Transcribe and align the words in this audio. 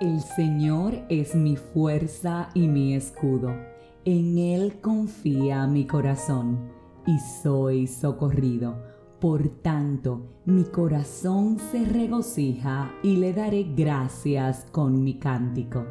El 0.00 0.20
Señor 0.20 0.94
es 1.08 1.34
mi 1.34 1.56
fuerza 1.56 2.50
y 2.54 2.68
mi 2.68 2.94
escudo. 2.94 3.52
En 4.04 4.38
Él 4.38 4.80
confía 4.80 5.66
mi 5.66 5.88
corazón 5.88 6.70
y 7.04 7.18
soy 7.42 7.88
socorrido. 7.88 8.80
Por 9.18 9.48
tanto, 9.48 10.22
mi 10.44 10.62
corazón 10.62 11.58
se 11.72 11.84
regocija 11.84 12.94
y 13.02 13.16
le 13.16 13.32
daré 13.32 13.64
gracias 13.74 14.68
con 14.70 15.02
mi 15.02 15.18
cántico. 15.18 15.84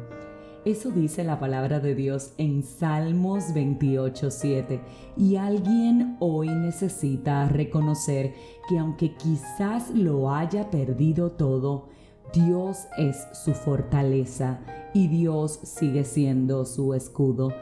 Eso 0.64 0.90
dice 0.90 1.22
la 1.22 1.38
palabra 1.38 1.78
de 1.78 1.94
Dios 1.94 2.32
en 2.38 2.62
Salmos 2.62 3.52
28.7 3.54 4.80
y 5.18 5.36
alguien 5.36 6.16
hoy 6.18 6.48
necesita 6.48 7.46
reconocer 7.46 8.32
que 8.70 8.78
aunque 8.78 9.14
quizás 9.16 9.90
lo 9.90 10.30
haya 10.30 10.70
perdido 10.70 11.32
todo, 11.32 11.88
Dios 12.32 12.88
es 12.98 13.26
su 13.32 13.54
fortaleza 13.54 14.60
y 14.92 15.08
Dios 15.08 15.58
sigue 15.62 16.04
siendo 16.04 16.64
su 16.64 16.94
escudo. 16.94 17.52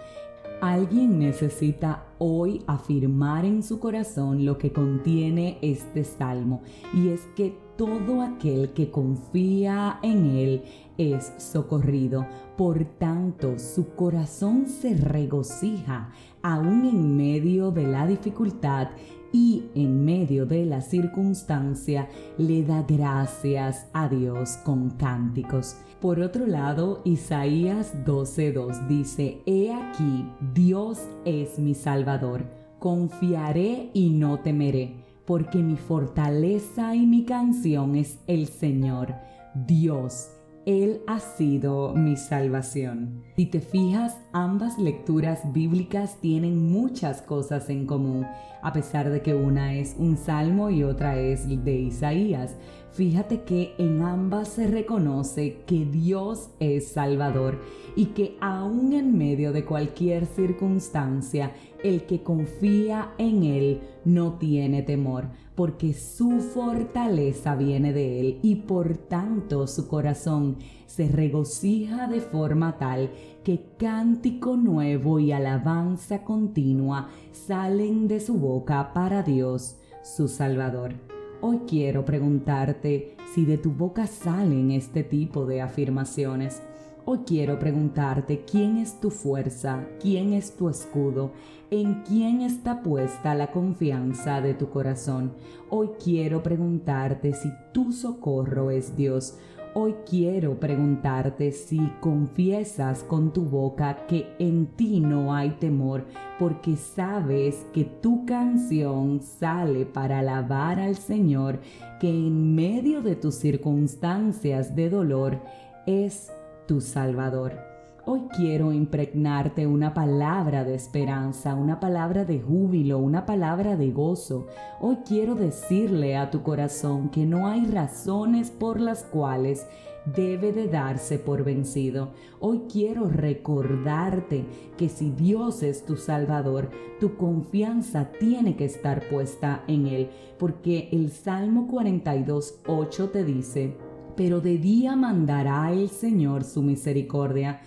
Alguien 0.61 1.19
necesita 1.19 2.07
hoy 2.19 2.63
afirmar 2.67 3.45
en 3.45 3.63
su 3.63 3.79
corazón 3.79 4.45
lo 4.45 4.57
que 4.57 4.73
contiene 4.73 5.59
este 5.61 6.03
salmo 6.03 6.63
y 6.95 7.09
es 7.09 7.21
que 7.37 7.55
todo 7.77 8.23
aquel 8.23 8.73
que 8.73 8.91
confía 8.91 9.99
en 10.03 10.27
Él 10.27 10.63
es 10.97 11.33
socorrido. 11.37 12.27
Por 12.57 12.85
tanto, 12.85 13.59
su 13.59 13.95
corazón 13.95 14.67
se 14.67 14.95
regocija 14.97 16.11
aún 16.43 16.87
en 16.87 17.17
medio 17.17 17.71
de 17.71 17.87
la 17.87 18.07
dificultad 18.07 18.89
y 19.33 19.65
en 19.75 20.05
medio 20.05 20.47
de 20.47 20.67
la 20.67 20.81
circunstancia 20.81 22.09
le 22.39 22.63
da 22.63 22.85
gracias 22.87 23.87
a 23.93 24.09
Dios 24.09 24.59
con 24.65 24.91
cánticos. 24.91 25.77
Por 26.01 26.21
otro 26.21 26.47
lado, 26.47 27.03
Isaías 27.05 27.95
12:2 28.05 28.87
dice, 28.89 29.43
He 29.47 29.73
aquí, 29.73 30.29
Dios 30.55 31.01
es 31.25 31.59
mi 31.59 31.75
Salvador, 31.75 32.45
confiaré 32.79 33.91
y 33.95 34.11
no 34.11 34.41
temeré, 34.41 35.05
porque 35.25 35.59
mi 35.59 35.77
fortaleza 35.77 36.95
y 36.95 37.07
mi 37.07 37.25
canción 37.25 37.97
es 37.97 38.19
el 38.27 38.47
Señor, 38.47 39.15
Dios 39.55 40.31
él 40.67 41.03
ha 41.07 41.21
sido 41.21 41.95
mi 41.95 42.17
salvación. 42.17 43.23
Si 43.37 43.47
te 43.47 43.61
fijas, 43.61 44.19
ambas 44.33 44.79
lecturas 44.79 45.53
bíblicas 45.53 46.21
tienen 46.21 46.71
muchas 46.73 47.23
cosas 47.23 47.71
en 47.71 47.87
común, 47.87 48.27
a 48.63 48.73
pesar 48.73 49.11
de 49.11 49.23
que 49.23 49.33
una 49.33 49.75
es 49.75 49.95
un 49.97 50.17
salmo 50.17 50.69
y 50.71 50.83
otra 50.83 51.21
es 51.21 51.47
de 51.65 51.79
Isaías. 51.79 52.57
Fíjate 52.91 53.43
que 53.43 53.75
en 53.79 54.03
ambas 54.03 54.49
se 54.49 54.67
reconoce 54.67 55.59
que 55.67 55.85
Dios 55.85 56.51
es 56.59 56.89
Salvador 56.89 57.61
y 57.95 58.07
que 58.07 58.37
aún 58.41 58.93
en 58.93 59.17
medio 59.17 59.53
de 59.53 59.65
cualquier 59.65 60.27
circunstancia, 60.27 61.53
el 61.85 62.07
que 62.07 62.23
confía 62.23 63.13
en 63.19 63.45
Él 63.45 63.81
no 64.05 64.39
tiene 64.39 64.83
temor, 64.83 65.29
porque 65.55 65.93
su 65.93 66.41
fortaleza 66.41 67.55
viene 67.55 67.93
de 67.93 68.21
Él 68.21 68.39
y 68.43 68.57
por 68.57 68.97
tanto 68.97 69.67
su 69.67 69.89
corazón 69.89 70.56
se 70.87 71.09
regocija 71.09 72.07
de 72.07 72.21
forma 72.21 72.79
tal 72.79 73.11
que 73.45 73.65
cántico 73.79 74.57
nuevo 74.57 75.19
y 75.19 75.33
alabanza 75.33 76.25
continua 76.25 77.09
salen 77.33 78.09
de 78.09 78.21
su 78.21 78.35
boca 78.35 78.93
para 78.93 79.23
Dios, 79.23 79.77
su 80.03 80.29
Salvador. 80.29 80.95
Hoy 81.41 81.61
quiero 81.69 82.05
preguntarte 82.05 83.15
si 83.35 83.45
de 83.45 83.59
tu 83.59 83.71
boca 83.71 84.07
salen 84.07 84.71
este 84.71 85.05
tipo 85.05 85.45
de 85.45 85.61
afirmaciones. 85.61 86.63
Hoy 87.05 87.21
quiero 87.27 87.59
preguntarte 87.59 88.45
quién 88.45 88.79
es 88.79 89.01
tu 89.01 89.11
fuerza, 89.11 89.87
quién 90.01 90.33
es 90.33 90.57
tu 90.57 90.69
escudo, 90.69 91.31
en 91.71 92.03
quién 92.03 92.41
está 92.41 92.83
puesta 92.83 93.35
la 93.35 93.53
confianza 93.53 94.41
de 94.41 94.55
tu 94.55 94.71
corazón. 94.71 95.33
Hoy 95.69 95.91
quiero 96.03 96.43
preguntarte 96.43 97.33
si 97.35 97.49
tu 97.73 97.93
socorro 97.93 98.71
es 98.71 98.97
Dios 98.97 99.37
Hoy 99.79 99.95
quiero 100.09 100.59
preguntarte 100.59 101.53
si 101.53 101.79
confiesas 102.01 103.03
con 103.03 103.35
tu 103.35 103.45
boca 103.45 104.07
que 104.07 104.27
en 104.39 104.69
ti 104.69 105.01
no 105.01 105.35
hay 105.35 105.51
temor, 105.51 106.07
porque 106.39 106.77
sabes 106.77 107.67
que 107.75 107.85
tu 107.85 108.25
canción 108.25 109.21
sale 109.21 109.85
para 109.85 110.21
alabar 110.21 110.81
al 110.81 110.97
Señor, 110.97 111.61
que 112.01 112.09
en 112.09 112.55
medio 112.55 113.03
de 113.03 113.17
tus 113.17 113.35
circunstancias 113.35 114.75
de 114.75 114.89
dolor 114.89 115.43
es 115.87 116.33
tu 116.67 116.81
Salvador. 116.81 117.76
Hoy 118.09 118.29
quiero 118.37 118.73
impregnarte 118.73 119.67
una 119.67 119.93
palabra 119.93 120.63
de 120.63 120.77
esperanza, 120.77 121.57
una 121.57 121.81
palabra 121.81 122.25
de 122.25 122.41
júbilo, 122.41 122.99
una 122.99 123.27
palabra 123.27 123.77
de 123.77 123.91
gozo. 123.91 124.47
Hoy 124.81 124.99
quiero 125.05 125.35
decirle 125.35 126.17
a 126.17 126.31
tu 126.31 126.45
corazón 126.45 127.09
que 127.09 127.27
no 127.27 127.49
hay 127.49 127.67
razones 127.67 128.53
por 128.53 128.81
las 128.81 129.03
cuales 129.03 129.67
debe 130.15 130.53
de 130.53 130.69
darse 130.69 131.19
por 131.19 131.43
vencido. 131.43 132.13
Hoy 132.39 132.67
quiero 132.73 133.09
recordarte 133.09 134.45
que 134.79 134.89
si 134.89 135.11
Dios 135.11 135.65
es 135.65 135.85
tu 135.85 135.97
Salvador, 135.97 136.71
tu 137.01 137.17
confianza 137.17 138.13
tiene 138.21 138.55
que 138.55 138.67
estar 138.67 139.03
puesta 139.09 139.65
en 139.67 139.89
Él, 139.89 140.11
porque 140.39 140.91
el 140.93 141.11
Salmo 141.11 141.67
42, 141.67 142.61
8 142.69 143.11
te 143.11 143.25
dice, 143.25 143.77
pero 144.17 144.41
de 144.41 144.59
día 144.59 144.95
mandará 144.95 145.73
el 145.73 145.89
Señor 145.91 146.45
su 146.45 146.63
misericordia 146.63 147.61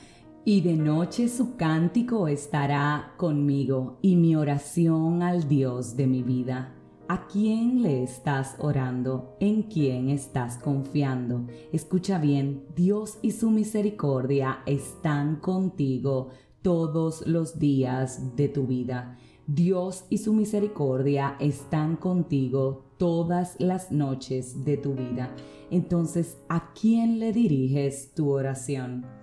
y 0.46 0.62
de 0.62 0.74
noche 0.74 1.28
su 1.28 1.56
cántico 1.56 2.28
estará 2.28 3.14
conmigo 3.18 3.98
y 4.02 4.16
mi 4.16 4.36
oración 4.36 5.22
al 5.22 5.48
Dios 5.48 5.96
de 5.96 6.08
mi 6.08 6.24
vida. 6.24 6.76
¿A 7.08 7.28
quién 7.28 7.82
le 7.82 8.04
estás 8.04 8.56
orando? 8.60 9.36
¿En 9.40 9.64
quién 9.64 10.10
estás 10.10 10.58
confiando? 10.58 11.48
Escucha 11.72 12.20
bien, 12.20 12.66
Dios 12.76 13.18
y 13.22 13.32
su 13.32 13.50
misericordia 13.50 14.60
están 14.66 15.38
contigo 15.38 16.30
todos 16.62 17.26
los 17.26 17.58
días 17.58 18.36
de 18.36 18.48
tu 18.48 18.68
vida. 18.68 19.18
Dios 19.48 20.06
y 20.10 20.20
su 20.20 20.34
misericordia 20.34 21.36
están 21.40 21.96
contigo 21.96 22.86
todas 22.98 23.56
las 23.60 23.92
noches 23.92 24.64
de 24.64 24.78
tu 24.78 24.94
vida. 24.94 25.36
Entonces, 25.72 26.38
¿a 26.48 26.72
quién 26.74 27.18
le 27.18 27.34
diriges 27.34 28.14
tu 28.14 28.30
oración? 28.30 29.19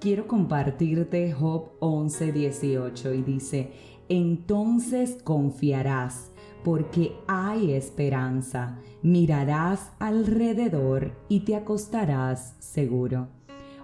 Quiero 0.00 0.26
compartirte 0.26 1.32
Job 1.32 1.78
11:18 1.80 3.14
y 3.14 3.22
dice, 3.22 3.72
entonces 4.08 5.18
confiarás 5.22 6.32
porque 6.64 7.12
hay 7.28 7.72
esperanza, 7.72 8.78
mirarás 9.02 9.92
alrededor 9.98 11.12
y 11.28 11.40
te 11.40 11.54
acostarás 11.54 12.56
seguro. 12.58 13.28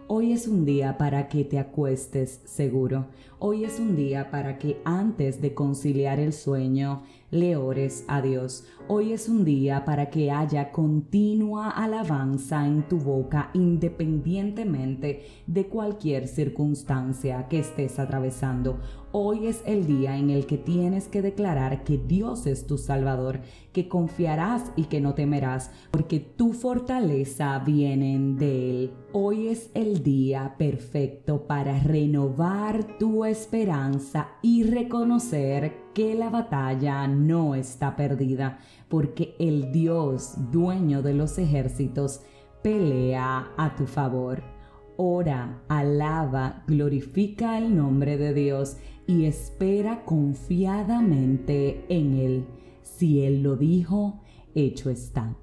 Hoy 0.08 0.32
es 0.32 0.46
un 0.46 0.64
día 0.64 0.98
para 0.98 1.28
que 1.28 1.44
te 1.44 1.58
acuestes 1.58 2.40
seguro. 2.44 3.06
Hoy 3.38 3.64
es 3.64 3.80
un 3.80 3.96
día 3.96 4.30
para 4.30 4.56
que 4.58 4.80
antes 4.84 5.40
de 5.40 5.52
conciliar 5.52 6.20
el 6.20 6.32
sueño 6.32 7.02
le 7.30 7.56
ores 7.56 8.04
a 8.08 8.22
Dios. 8.22 8.64
Hoy 8.88 9.12
es 9.12 9.28
un 9.28 9.44
día 9.44 9.84
para 9.84 10.10
que 10.10 10.30
haya 10.30 10.70
continua 10.70 11.70
alabanza 11.70 12.66
en 12.66 12.86
tu 12.88 12.98
boca 12.98 13.50
independientemente 13.52 15.26
de 15.46 15.66
cualquier 15.66 16.28
circunstancia 16.28 17.48
que 17.48 17.58
estés 17.58 17.98
atravesando. 17.98 18.78
Hoy 19.10 19.46
es 19.46 19.62
el 19.66 19.86
día 19.86 20.18
en 20.18 20.30
el 20.30 20.46
que 20.46 20.58
tienes 20.58 21.08
que 21.08 21.22
declarar 21.22 21.84
que 21.84 21.96
Dios 21.98 22.46
es 22.46 22.66
tu 22.66 22.76
Salvador, 22.76 23.40
que 23.72 23.88
confiarás 23.88 24.70
y 24.76 24.84
que 24.84 25.00
no 25.00 25.14
temerás, 25.14 25.70
porque 25.90 26.20
tu 26.20 26.52
fortaleza 26.52 27.58
viene 27.60 28.18
de 28.36 28.70
Él. 28.70 28.92
Hoy 29.12 29.48
es 29.48 29.70
el 29.74 30.02
día 30.02 30.54
perfecto 30.58 31.46
para 31.46 31.78
renovar 31.80 32.98
tu 32.98 33.24
esperanza 33.24 34.28
y 34.42 34.64
reconocer 34.64 35.85
que 35.96 36.14
la 36.14 36.28
batalla 36.28 37.08
no 37.08 37.54
está 37.54 37.96
perdida, 37.96 38.58
porque 38.90 39.34
el 39.38 39.72
Dios, 39.72 40.34
dueño 40.52 41.00
de 41.00 41.14
los 41.14 41.38
ejércitos, 41.38 42.20
pelea 42.62 43.48
a 43.56 43.74
tu 43.76 43.86
favor. 43.86 44.42
Ora, 44.98 45.62
alaba, 45.68 46.64
glorifica 46.66 47.56
el 47.56 47.74
nombre 47.74 48.18
de 48.18 48.34
Dios 48.34 48.76
y 49.06 49.24
espera 49.24 50.04
confiadamente 50.04 51.86
en 51.88 52.12
Él. 52.18 52.46
Si 52.82 53.24
Él 53.24 53.42
lo 53.42 53.56
dijo, 53.56 54.20
hecho 54.54 54.90
está. 54.90 55.34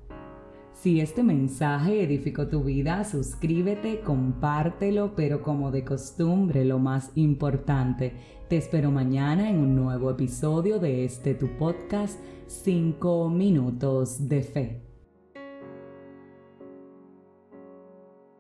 Si 0.84 1.00
este 1.00 1.24
mensaje 1.24 2.04
edificó 2.04 2.50
tu 2.50 2.62
vida, 2.66 3.06
suscríbete, 3.06 4.02
compártelo, 4.02 5.16
pero 5.16 5.42
como 5.42 5.72
de 5.72 5.86
costumbre, 5.86 6.66
lo 6.66 6.78
más 6.78 7.10
importante, 7.16 8.12
te 8.50 8.58
espero 8.58 8.92
mañana 8.92 9.50
en 9.50 9.60
un 9.60 9.78
nuevo 9.78 10.12
episodio 10.12 10.80
de 10.80 11.06
este 11.06 11.36
tu 11.36 11.48
podcast 11.58 12.20
5 12.48 13.30
minutos 13.30 14.28
de 14.28 14.42
fe. 14.42 14.93